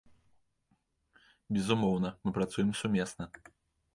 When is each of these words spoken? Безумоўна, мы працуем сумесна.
Безумоўна, 1.57 2.09
мы 2.27 2.35
працуем 2.37 2.71
сумесна. 2.83 3.29